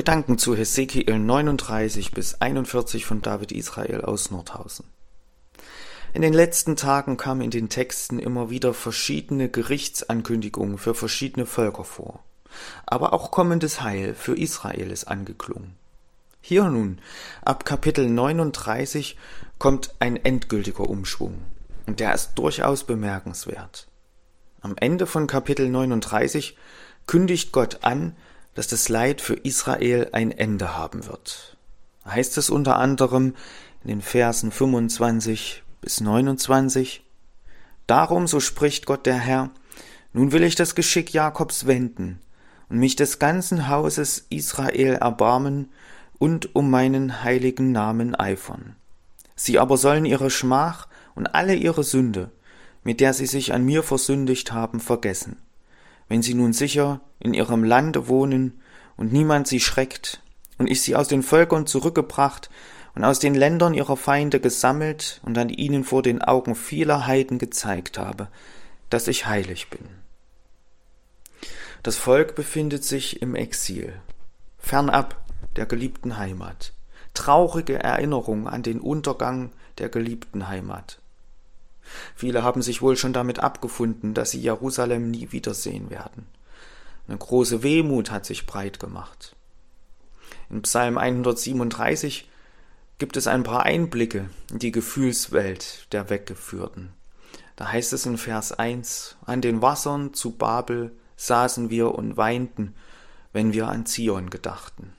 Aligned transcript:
Gedanken 0.00 0.38
zu 0.38 0.56
Hesekiel 0.56 1.18
39 1.18 2.12
bis 2.12 2.40
41 2.40 3.04
von 3.04 3.20
David 3.20 3.52
Israel 3.52 4.00
aus 4.00 4.30
Nordhausen. 4.30 4.86
In 6.14 6.22
den 6.22 6.32
letzten 6.32 6.74
Tagen 6.74 7.18
kamen 7.18 7.42
in 7.42 7.50
den 7.50 7.68
Texten 7.68 8.18
immer 8.18 8.48
wieder 8.48 8.72
verschiedene 8.72 9.50
Gerichtsankündigungen 9.50 10.78
für 10.78 10.94
verschiedene 10.94 11.44
Völker 11.44 11.84
vor. 11.84 12.24
Aber 12.86 13.12
auch 13.12 13.30
kommendes 13.30 13.82
Heil 13.82 14.14
für 14.14 14.34
Israel 14.34 14.90
ist 14.90 15.04
angeklungen. 15.04 15.76
Hier 16.40 16.64
nun, 16.64 16.98
ab 17.42 17.66
Kapitel 17.66 18.08
39, 18.08 19.18
kommt 19.58 19.94
ein 19.98 20.16
endgültiger 20.16 20.88
Umschwung. 20.88 21.42
Und 21.84 22.00
der 22.00 22.14
ist 22.14 22.36
durchaus 22.36 22.84
bemerkenswert. 22.84 23.86
Am 24.62 24.76
Ende 24.78 25.06
von 25.06 25.26
Kapitel 25.26 25.68
39 25.68 26.56
kündigt 27.06 27.52
Gott 27.52 27.80
an, 27.82 28.16
dass 28.54 28.66
das 28.66 28.88
Leid 28.88 29.20
für 29.20 29.34
Israel 29.34 30.08
ein 30.12 30.30
Ende 30.30 30.76
haben 30.76 31.06
wird. 31.06 31.56
Heißt 32.06 32.38
es 32.38 32.50
unter 32.50 32.76
anderem 32.76 33.34
in 33.82 33.88
den 33.88 34.02
Versen 34.02 34.50
25 34.50 35.62
bis 35.80 36.00
29, 36.00 37.02
Darum, 37.86 38.26
so 38.26 38.38
spricht 38.38 38.86
Gott 38.86 39.06
der 39.06 39.18
Herr, 39.18 39.50
nun 40.12 40.32
will 40.32 40.44
ich 40.44 40.54
das 40.54 40.74
Geschick 40.74 41.12
Jakobs 41.12 41.66
wenden 41.66 42.20
und 42.68 42.78
mich 42.78 42.96
des 42.96 43.18
ganzen 43.18 43.68
Hauses 43.68 44.26
Israel 44.30 44.94
erbarmen 44.94 45.70
und 46.18 46.54
um 46.54 46.70
meinen 46.70 47.24
heiligen 47.24 47.72
Namen 47.72 48.14
eifern. 48.14 48.76
Sie 49.34 49.58
aber 49.58 49.76
sollen 49.76 50.04
ihre 50.04 50.30
Schmach 50.30 50.86
und 51.14 51.26
alle 51.26 51.54
ihre 51.54 51.82
Sünde, 51.82 52.30
mit 52.84 53.00
der 53.00 53.14
sie 53.14 53.26
sich 53.26 53.52
an 53.52 53.64
mir 53.64 53.82
versündigt 53.82 54.52
haben, 54.52 54.80
vergessen. 54.80 55.36
Wenn 56.10 56.22
sie 56.22 56.34
nun 56.34 56.52
sicher 56.52 57.00
in 57.20 57.34
ihrem 57.34 57.62
Lande 57.62 58.08
wohnen 58.08 58.60
und 58.96 59.12
niemand 59.12 59.46
sie 59.46 59.60
schreckt, 59.60 60.20
und 60.58 60.66
ich 60.68 60.82
sie 60.82 60.96
aus 60.96 61.06
den 61.06 61.22
Völkern 61.22 61.66
zurückgebracht 61.66 62.50
und 62.94 63.04
aus 63.04 63.20
den 63.20 63.34
Ländern 63.34 63.74
ihrer 63.74 63.96
Feinde 63.96 64.40
gesammelt 64.40 65.20
und 65.24 65.38
an 65.38 65.48
ihnen 65.48 65.84
vor 65.84 66.02
den 66.02 66.20
Augen 66.20 66.56
vieler 66.56 67.06
Heiden 67.06 67.38
gezeigt 67.38 67.96
habe, 67.96 68.26
dass 68.90 69.06
ich 69.06 69.26
heilig 69.26 69.70
bin. 69.70 69.86
Das 71.84 71.96
Volk 71.96 72.34
befindet 72.34 72.84
sich 72.84 73.22
im 73.22 73.36
Exil, 73.36 73.94
fernab 74.58 75.16
der 75.54 75.64
geliebten 75.64 76.18
Heimat, 76.18 76.74
traurige 77.14 77.82
Erinnerung 77.82 78.48
an 78.48 78.64
den 78.64 78.80
Untergang 78.80 79.52
der 79.78 79.88
geliebten 79.88 80.48
Heimat. 80.48 80.99
Viele 82.14 82.42
haben 82.42 82.62
sich 82.62 82.82
wohl 82.82 82.96
schon 82.96 83.12
damit 83.12 83.40
abgefunden, 83.40 84.14
dass 84.14 84.30
sie 84.30 84.40
Jerusalem 84.40 85.10
nie 85.10 85.32
wiedersehen 85.32 85.90
werden. 85.90 86.26
Eine 87.08 87.18
große 87.18 87.62
Wehmut 87.62 88.10
hat 88.10 88.24
sich 88.24 88.46
breit 88.46 88.78
gemacht. 88.78 89.34
In 90.48 90.62
Psalm 90.62 90.98
137 90.98 92.28
gibt 92.98 93.16
es 93.16 93.26
ein 93.26 93.42
paar 93.42 93.64
Einblicke 93.64 94.30
in 94.50 94.58
die 94.58 94.72
Gefühlswelt 94.72 95.86
der 95.92 96.10
Weggeführten. 96.10 96.90
Da 97.56 97.72
heißt 97.72 97.92
es 97.92 98.06
in 98.06 98.18
Vers 98.18 98.52
1, 98.52 99.16
an 99.26 99.40
den 99.40 99.62
Wassern 99.62 100.14
zu 100.14 100.32
Babel 100.32 100.92
saßen 101.16 101.70
wir 101.70 101.94
und 101.94 102.16
weinten, 102.16 102.74
wenn 103.32 103.52
wir 103.52 103.68
an 103.68 103.86
Zion 103.86 104.30
gedachten. 104.30 104.92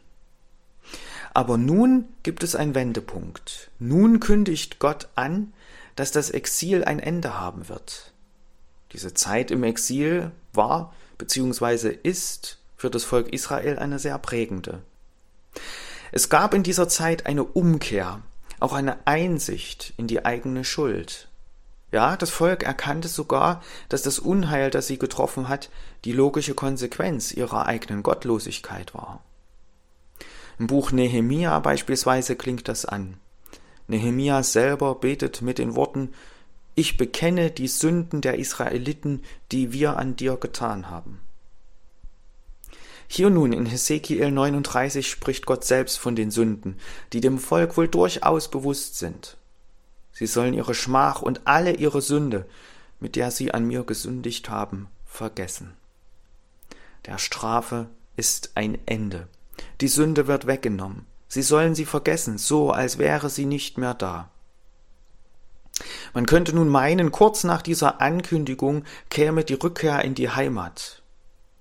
Aber 1.33 1.57
nun 1.57 2.05
gibt 2.23 2.43
es 2.43 2.55
einen 2.55 2.75
Wendepunkt. 2.75 3.71
Nun 3.79 4.19
kündigt 4.19 4.79
Gott 4.79 5.07
an, 5.15 5.53
dass 5.95 6.11
das 6.11 6.29
Exil 6.29 6.83
ein 6.83 6.99
Ende 6.99 7.39
haben 7.39 7.69
wird. 7.69 8.13
Diese 8.93 9.13
Zeit 9.13 9.51
im 9.51 9.63
Exil 9.63 10.31
war 10.53 10.93
bzw. 11.17 11.97
ist 12.03 12.57
für 12.75 12.89
das 12.89 13.03
Volk 13.03 13.29
Israel 13.33 13.79
eine 13.79 13.99
sehr 13.99 14.17
prägende. 14.17 14.81
Es 16.11 16.29
gab 16.29 16.53
in 16.53 16.63
dieser 16.63 16.89
Zeit 16.89 17.25
eine 17.25 17.43
Umkehr, 17.43 18.21
auch 18.59 18.73
eine 18.73 19.07
Einsicht 19.07 19.93
in 19.97 20.07
die 20.07 20.25
eigene 20.25 20.65
Schuld. 20.65 21.29
Ja, 21.91 22.15
das 22.15 22.29
Volk 22.29 22.63
erkannte 22.63 23.07
sogar, 23.07 23.61
dass 23.89 24.01
das 24.01 24.19
Unheil, 24.19 24.71
das 24.71 24.87
sie 24.87 24.97
getroffen 24.97 25.49
hat, 25.49 25.69
die 26.05 26.13
logische 26.13 26.53
Konsequenz 26.53 27.33
ihrer 27.33 27.65
eigenen 27.65 28.01
Gottlosigkeit 28.01 28.93
war. 28.93 29.21
Im 30.57 30.67
Buch 30.67 30.91
Nehemia 30.91 31.59
beispielsweise 31.59 32.35
klingt 32.35 32.67
das 32.67 32.85
an. 32.85 33.17
Nehemia 33.91 34.41
selber 34.41 34.95
betet 34.95 35.41
mit 35.41 35.57
den 35.57 35.75
Worten 35.75 36.13
Ich 36.75 36.97
bekenne 36.97 37.51
die 37.51 37.67
Sünden 37.67 38.21
der 38.21 38.39
Israeliten, 38.39 39.21
die 39.51 39.73
wir 39.73 39.97
an 39.97 40.15
dir 40.15 40.37
getan 40.37 40.89
haben. 40.89 41.19
Hier 43.07 43.29
nun 43.29 43.51
in 43.51 43.65
Hesekiel 43.65 44.31
39 44.31 45.09
spricht 45.09 45.45
Gott 45.45 45.65
selbst 45.65 45.99
von 45.99 46.15
den 46.15 46.31
Sünden, 46.31 46.77
die 47.11 47.19
dem 47.19 47.37
Volk 47.37 47.75
wohl 47.75 47.89
durchaus 47.89 48.49
bewusst 48.49 48.97
sind. 48.97 49.35
Sie 50.13 50.27
sollen 50.27 50.53
ihre 50.53 50.73
Schmach 50.73 51.21
und 51.21 51.41
alle 51.45 51.73
ihre 51.73 52.01
Sünde, 52.01 52.45
mit 53.01 53.17
der 53.17 53.29
sie 53.29 53.53
an 53.53 53.67
mir 53.67 53.83
gesündigt 53.83 54.49
haben, 54.49 54.87
vergessen. 55.05 55.73
Der 57.05 57.17
Strafe 57.17 57.87
ist 58.15 58.51
ein 58.55 58.77
Ende. 58.85 59.27
Die 59.81 59.89
Sünde 59.89 60.27
wird 60.27 60.47
weggenommen. 60.47 61.10
Sie 61.31 61.43
sollen 61.43 61.75
sie 61.75 61.85
vergessen, 61.85 62.37
so 62.37 62.71
als 62.71 62.97
wäre 62.97 63.29
sie 63.29 63.45
nicht 63.45 63.77
mehr 63.77 63.93
da. 63.93 64.29
Man 66.13 66.25
könnte 66.25 66.53
nun 66.53 66.67
meinen, 66.67 67.13
kurz 67.13 67.45
nach 67.45 67.61
dieser 67.61 68.01
Ankündigung 68.01 68.83
käme 69.09 69.45
die 69.45 69.53
Rückkehr 69.53 70.03
in 70.03 70.13
die 70.13 70.29
Heimat. 70.29 71.01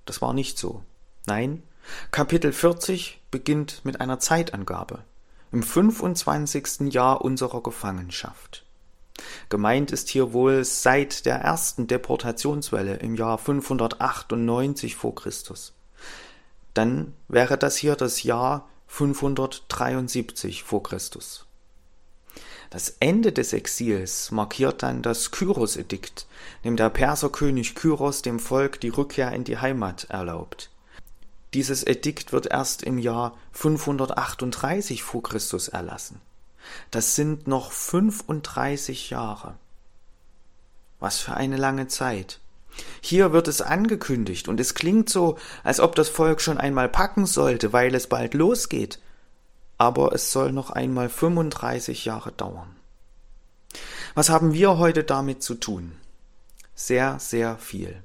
Das 0.06 0.20
war 0.20 0.32
nicht 0.32 0.58
so. 0.58 0.82
Nein, 1.26 1.62
Kapitel 2.10 2.52
40 2.52 3.20
beginnt 3.30 3.84
mit 3.84 4.00
einer 4.00 4.18
Zeitangabe 4.18 5.04
im 5.52 5.62
25. 5.62 6.92
Jahr 6.92 7.20
unserer 7.20 7.62
Gefangenschaft. 7.62 8.64
Gemeint 9.50 9.92
ist 9.92 10.08
hier 10.08 10.32
wohl 10.32 10.64
seit 10.64 11.26
der 11.26 11.36
ersten 11.36 11.86
Deportationswelle 11.86 12.96
im 12.96 13.14
Jahr 13.14 13.38
598 13.38 14.96
vor 14.96 15.14
Christus. 15.14 15.74
Dann 16.74 17.14
wäre 17.28 17.56
das 17.56 17.76
hier 17.76 17.94
das 17.94 18.24
Jahr 18.24 18.66
573 18.90 20.64
vor 20.64 20.82
Christus. 20.82 21.46
Das 22.70 22.96
Ende 23.00 23.32
des 23.32 23.52
Exils 23.52 24.30
markiert 24.30 24.82
dann 24.82 25.00
das 25.00 25.30
Kyros-Edikt, 25.30 26.26
dem 26.64 26.76
der 26.76 26.90
Perserkönig 26.90 27.74
Kyros 27.74 28.22
dem 28.22 28.38
Volk 28.38 28.80
die 28.80 28.90
Rückkehr 28.90 29.32
in 29.32 29.44
die 29.44 29.58
Heimat 29.58 30.04
erlaubt. 30.10 30.70
Dieses 31.54 31.84
Edikt 31.84 32.32
wird 32.32 32.46
erst 32.46 32.82
im 32.82 32.98
Jahr 32.98 33.38
538 33.52 35.02
vor 35.02 35.22
Christus 35.22 35.68
erlassen. 35.68 36.20
Das 36.90 37.14
sind 37.14 37.46
noch 37.46 37.72
35 37.72 39.10
Jahre. 39.10 39.54
Was 40.98 41.20
für 41.20 41.34
eine 41.34 41.56
lange 41.56 41.88
Zeit. 41.88 42.40
Hier 43.00 43.32
wird 43.32 43.48
es 43.48 43.62
angekündigt 43.62 44.48
und 44.48 44.60
es 44.60 44.74
klingt 44.74 45.08
so, 45.08 45.38
als 45.64 45.80
ob 45.80 45.94
das 45.94 46.08
Volk 46.08 46.40
schon 46.40 46.58
einmal 46.58 46.88
packen 46.88 47.26
sollte, 47.26 47.72
weil 47.72 47.94
es 47.94 48.06
bald 48.06 48.34
losgeht. 48.34 48.98
Aber 49.78 50.12
es 50.12 50.32
soll 50.32 50.52
noch 50.52 50.70
einmal 50.70 51.08
35 51.08 52.04
Jahre 52.04 52.32
dauern. 52.32 52.76
Was 54.14 54.28
haben 54.28 54.52
wir 54.52 54.78
heute 54.78 55.04
damit 55.04 55.42
zu 55.42 55.54
tun? 55.54 55.92
Sehr, 56.74 57.18
sehr 57.18 57.56
viel. 57.58 58.02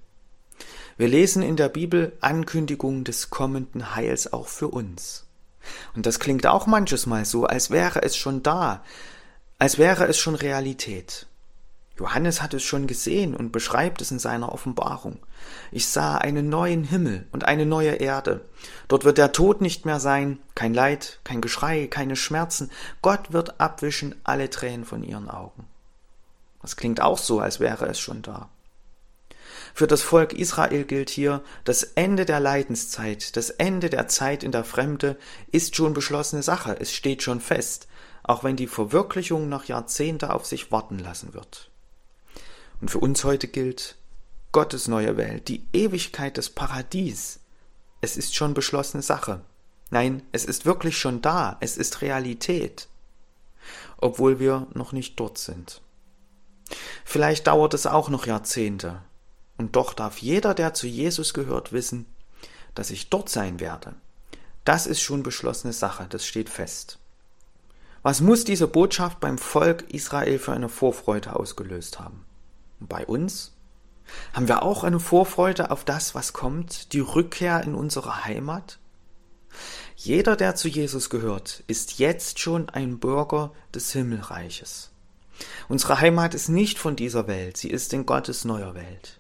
Wir 0.98 1.08
lesen 1.08 1.44
in 1.44 1.58
der 1.58 1.70
Bibel 1.70 2.14
Ankündigungen 2.22 3.04
des 3.04 3.30
kommenden 3.30 3.96
Heils 3.96 4.32
auch 4.32 4.48
für 4.48 4.70
uns. 4.70 5.26
Und 5.96 6.06
das 6.06 6.20
klingt 6.20 6.46
auch 6.48 6.68
manches 6.68 7.06
Mal 7.06 7.26
so, 7.26 7.46
als 7.46 7.70
wäre 7.70 8.02
es 8.04 8.16
schon 8.16 8.44
da, 8.44 8.84
als 9.58 9.78
wäre 9.78 10.06
es 10.08 10.18
schon 10.18 10.36
Realität. 10.36 11.28
Johannes 11.98 12.42
hat 12.42 12.54
es 12.54 12.64
schon 12.64 12.88
gesehen 12.88 13.36
und 13.36 13.52
beschreibt 13.52 14.02
es 14.02 14.12
in 14.12 14.20
seiner 14.20 14.52
Offenbarung. 14.52 15.20
Ich 15.72 15.88
sah 15.88 16.18
einen 16.18 16.50
neuen 16.50 16.84
Himmel 16.84 17.26
und 17.32 17.46
eine 17.46 17.66
neue 17.66 17.94
Erde. 17.94 18.42
Dort 18.90 19.06
wird 19.06 19.18
der 19.18 19.32
Tod 19.32 19.62
nicht 19.62 19.86
mehr 19.86 20.02
sein, 20.02 20.40
kein 20.56 20.74
Leid, 20.74 21.20
kein 21.24 21.40
Geschrei, 21.40 21.88
keine 21.88 22.18
Schmerzen. 22.18 22.70
Gott 23.02 23.32
wird 23.32 23.62
abwischen 23.62 24.16
alle 24.26 24.50
Tränen 24.50 24.84
von 24.86 25.04
ihren 25.04 25.30
Augen. 25.30 25.68
Das 26.62 26.76
klingt 26.76 27.00
auch 27.00 27.18
so, 27.18 27.40
als 27.40 27.60
wäre 27.60 27.86
es 27.86 28.00
schon 28.00 28.22
da. 28.22 28.50
Für 29.74 29.88
das 29.88 30.02
Volk 30.02 30.34
Israel 30.34 30.84
gilt 30.84 31.10
hier, 31.10 31.44
das 31.64 31.84
Ende 31.84 32.26
der 32.26 32.40
Leidenszeit, 32.40 33.36
das 33.38 33.50
Ende 33.50 33.90
der 33.90 34.08
Zeit 34.08 34.44
in 34.44 34.52
der 34.52 34.64
Fremde 34.64 35.18
ist 35.52 35.76
schon 35.76 35.94
beschlossene 35.94 36.44
Sache, 36.44 36.78
es 36.80 36.94
steht 36.94 37.24
schon 37.24 37.40
fest, 37.40 37.88
auch 38.24 38.44
wenn 38.44 38.56
die 38.56 38.68
Verwirklichung 38.68 39.48
noch 39.48 39.66
Jahrzehnte 39.66 40.34
auf 40.34 40.46
sich 40.46 40.72
warten 40.72 40.98
lassen 40.98 41.34
wird. 41.34 41.72
Und 42.82 42.92
für 42.92 43.00
uns 43.00 43.24
heute 43.24 43.48
gilt 43.48 43.96
Gottes 44.52 44.88
neue 44.88 45.18
Welt, 45.18 45.48
die 45.48 45.66
Ewigkeit 45.74 46.38
des 46.38 46.50
Paradies. 46.50 47.40
Es 48.02 48.18
ist 48.18 48.36
schon 48.36 48.54
beschlossene 48.54 49.04
Sache. 49.04 49.42
Nein, 49.90 50.24
es 50.32 50.46
ist 50.46 50.66
wirklich 50.66 50.98
schon 50.98 51.22
da, 51.22 51.58
es 51.60 51.78
ist 51.78 52.02
Realität, 52.02 52.88
obwohl 53.98 54.40
wir 54.40 54.68
noch 54.74 54.92
nicht 54.92 55.20
dort 55.20 55.38
sind. 55.38 55.82
Vielleicht 57.04 57.48
dauert 57.48 57.74
es 57.74 57.86
auch 57.86 58.10
noch 58.10 58.26
Jahrzehnte, 58.26 59.02
und 59.58 59.76
doch 59.76 59.94
darf 59.94 60.18
jeder, 60.18 60.54
der 60.54 60.74
zu 60.74 60.88
Jesus 60.88 61.34
gehört, 61.34 61.72
wissen, 61.72 62.06
dass 62.74 62.90
ich 62.90 63.10
dort 63.10 63.30
sein 63.30 63.60
werde. 63.60 63.96
Das 64.66 64.88
ist 64.88 65.02
schon 65.02 65.24
beschlossene 65.24 65.74
Sache, 65.74 66.08
das 66.10 66.26
steht 66.26 66.50
fest. 66.50 66.98
Was 68.02 68.22
muss 68.22 68.44
diese 68.44 68.68
Botschaft 68.68 69.20
beim 69.20 69.38
Volk 69.38 69.84
Israel 69.94 70.40
für 70.40 70.54
eine 70.54 70.70
Vorfreude 70.70 71.36
ausgelöst 71.36 72.00
haben? 72.00 72.26
Bei 72.80 73.06
uns? 73.06 73.54
Haben 74.34 74.48
wir 74.48 74.64
auch 74.64 74.84
eine 74.84 75.00
Vorfreude 75.00 75.72
auf 75.72 75.84
das, 75.84 76.14
was 76.16 76.34
kommt, 76.34 76.94
die 76.94 77.00
Rückkehr 77.00 77.64
in 77.64 77.76
unsere 77.76 78.26
Heimat? 78.26 78.80
Jeder, 79.96 80.36
der 80.36 80.56
zu 80.56 80.68
Jesus 80.68 81.10
gehört, 81.10 81.64
ist 81.68 82.00
jetzt 82.00 82.40
schon 82.40 82.70
ein 82.70 83.00
Bürger 83.00 83.52
des 83.74 83.92
Himmelreiches. 83.94 84.92
Unsere 85.68 86.00
Heimat 86.00 86.34
ist 86.34 86.50
nicht 86.50 86.78
von 86.78 86.96
dieser 86.96 87.28
Welt, 87.28 87.58
sie 87.58 87.70
ist 87.70 87.94
in 87.94 88.06
Gottes 88.06 88.46
neuer 88.46 88.76
Welt. 88.76 89.20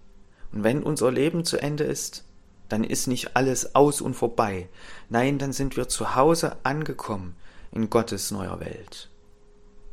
Und 0.52 0.63
wenn 0.63 0.84
unser 0.84 1.12
Leben 1.12 1.46
zu 1.46 1.57
Ende 1.57 1.84
ist, 1.84 2.24
dann 2.69 2.84
ist 2.84 3.07
nicht 3.07 3.36
alles 3.36 3.75
aus 3.75 4.02
und 4.02 4.16
vorbei. 4.16 4.69
Nein, 5.10 5.38
dann 5.38 5.54
sind 5.54 5.78
wir 5.78 5.88
zu 5.88 6.16
Hause 6.16 6.57
angekommen 6.63 7.36
in 7.72 7.90
Gottes 7.90 8.31
neuer 8.31 8.60
Welt. 8.60 9.10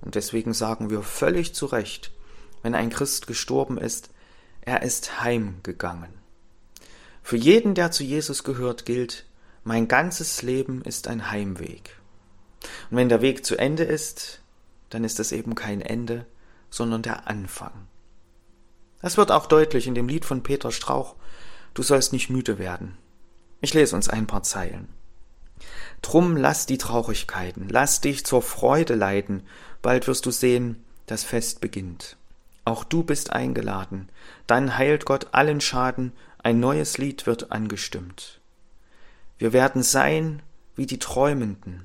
Und 0.01 0.15
deswegen 0.15 0.53
sagen 0.53 0.91
wir 0.91 1.03
völlig 1.03 1.55
zu 1.55 1.67
Recht, 1.67 2.13
wenn 2.63 2.75
ein 2.75 2.91
Christ 2.91 3.27
gestorben 3.27 3.79
ist, 3.79 4.11
er 4.61 4.83
ist 4.83 5.21
heimgegangen. 5.21 6.13
Für 7.23 7.37
jeden, 7.37 7.75
der 7.75 7.91
zu 7.91 8.05
Jesus 8.05 8.45
gehört, 8.45 8.85
gilt, 8.87 9.27
mein 9.65 9.89
ganzes 9.89 10.43
Leben 10.43 10.83
ist 10.83 11.09
ein 11.09 11.31
Heimweg. 11.31 11.99
Und 12.91 12.97
wenn 12.97 13.09
der 13.09 13.23
Weg 13.23 13.45
zu 13.45 13.57
Ende 13.57 13.85
ist, 13.85 14.41
dann 14.91 15.05
ist 15.05 15.21
es 15.21 15.33
eben 15.33 15.55
kein 15.55 15.81
Ende, 15.81 16.27
sondern 16.71 17.03
der 17.03 17.29
Anfang. 17.29 17.89
Das 19.01 19.17
wird 19.17 19.33
auch 19.33 19.47
deutlich 19.47 19.87
in 19.87 19.95
dem 19.95 20.09
Lied 20.09 20.25
von 20.25 20.43
Peter 20.43 20.71
Strauch, 20.71 21.17
Du 21.75 21.83
sollst 21.83 22.13
nicht 22.13 22.29
müde 22.29 22.59
werden. 22.59 22.99
Ich 23.61 23.73
lese 23.73 23.97
uns 23.97 24.09
ein 24.09 24.27
paar 24.27 24.43
Zeilen. 24.43 24.89
Drum 26.03 26.37
lass 26.37 26.67
die 26.67 26.79
Traurigkeiten, 26.79 27.69
lass 27.69 28.01
dich 28.01 28.27
zur 28.27 28.43
Freude 28.43 28.95
leiten, 28.95 29.45
bald 29.81 30.07
wirst 30.07 30.27
du 30.27 30.31
sehen, 30.31 30.85
das 31.07 31.25
Fest 31.25 31.61
beginnt. 31.61 32.17
Auch 32.65 32.85
du 32.85 33.03
bist 33.03 33.33
eingeladen, 33.33 34.09
dann 34.47 34.77
heilt 34.79 35.05
Gott 35.05 35.29
allen 35.33 35.61
Schaden, 35.61 36.13
ein 36.39 36.61
neues 36.61 36.99
Lied 36.99 37.27
wird 37.27 37.53
angestimmt. 37.53 38.41
Wir 39.39 39.53
werden 39.53 39.83
sein 39.83 40.43
wie 40.77 40.87
die 40.87 40.99
Träumenden, 40.99 41.85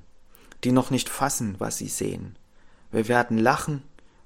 die 0.64 0.72
noch 0.72 0.92
nicht 0.92 1.10
fassen, 1.10 1.56
was 1.60 1.78
sie 1.78 1.88
sehen. 1.88 2.36
Wir 2.92 3.08
werden 3.08 3.38
lachen 3.38 3.84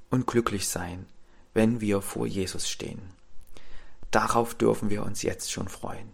und 0.10 0.28
glücklich 0.28 0.68
sein, 0.68 1.06
wenn 1.54 1.82
wir 1.82 2.02
vor 2.02 2.28
Jesus 2.28 2.70
stehen. 2.70 3.02
Darauf 4.12 4.54
dürfen 4.54 4.90
wir 4.90 5.04
uns 5.04 5.22
jetzt 5.22 5.52
schon 5.52 5.70
freuen. 5.70 6.10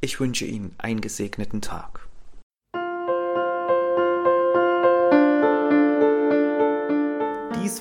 Ich 0.00 0.20
wünsche 0.20 0.44
Ihnen 0.44 0.74
einen 0.78 1.00
gesegneten 1.00 1.60
Tag. 1.60 2.05